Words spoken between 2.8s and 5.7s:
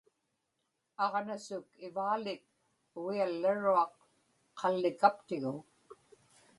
ugiallaruaq qallikaptigu